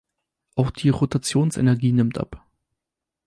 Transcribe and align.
Auch 0.55 0.71
die 0.71 0.89
Rotationsenergie 0.89 1.91
nimmt 1.91 2.17
ab. 2.17 2.43